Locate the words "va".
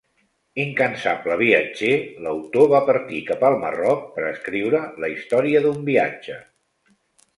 2.73-2.81